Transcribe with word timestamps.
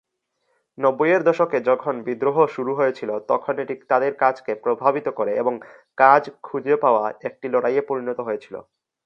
নব্বইয়ের 0.77 1.21
দশকে 1.29 1.57
যখন 1.69 1.93
বিদ্রোহ 2.07 2.37
শুরু 2.55 2.71
হয়েছিল, 2.75 3.09
তখন 3.31 3.53
এটি 3.59 3.75
তাদের 3.91 4.13
কাজকে 4.23 4.51
প্রভাবিত 4.63 5.07
করে 5.19 5.31
এবং 5.41 5.53
কাজ 5.97 6.23
খুঁজে 6.43 6.75
পাওয়া 6.83 7.03
একটি 7.27 7.45
লড়াইয়ে 7.49 7.87
পরিণত 7.89 8.19
হয়েছিল। 8.27 8.55